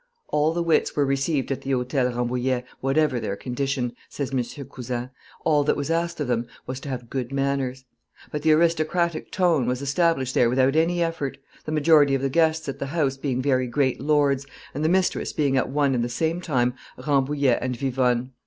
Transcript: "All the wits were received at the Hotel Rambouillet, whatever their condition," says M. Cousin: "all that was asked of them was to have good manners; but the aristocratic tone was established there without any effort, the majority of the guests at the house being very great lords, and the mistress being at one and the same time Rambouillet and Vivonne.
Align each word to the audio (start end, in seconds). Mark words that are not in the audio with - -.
"All 0.29 0.51
the 0.51 0.63
wits 0.63 0.95
were 0.95 1.05
received 1.05 1.51
at 1.51 1.61
the 1.61 1.69
Hotel 1.69 2.07
Rambouillet, 2.11 2.63
whatever 2.79 3.19
their 3.19 3.35
condition," 3.35 3.95
says 4.09 4.31
M. 4.31 4.41
Cousin: 4.67 5.11
"all 5.45 5.63
that 5.63 5.77
was 5.77 5.91
asked 5.91 6.19
of 6.19 6.27
them 6.27 6.47
was 6.65 6.79
to 6.79 6.89
have 6.89 7.07
good 7.11 7.31
manners; 7.31 7.85
but 8.31 8.41
the 8.41 8.51
aristocratic 8.51 9.29
tone 9.31 9.67
was 9.67 9.79
established 9.79 10.33
there 10.33 10.49
without 10.49 10.75
any 10.75 11.03
effort, 11.03 11.37
the 11.65 11.71
majority 11.71 12.15
of 12.15 12.23
the 12.23 12.29
guests 12.29 12.67
at 12.67 12.79
the 12.79 12.87
house 12.87 13.15
being 13.15 13.43
very 13.43 13.67
great 13.67 14.01
lords, 14.01 14.47
and 14.73 14.83
the 14.83 14.89
mistress 14.89 15.33
being 15.33 15.55
at 15.55 15.69
one 15.69 15.93
and 15.93 16.03
the 16.03 16.09
same 16.09 16.41
time 16.41 16.73
Rambouillet 16.97 17.59
and 17.61 17.77
Vivonne. 17.77 18.31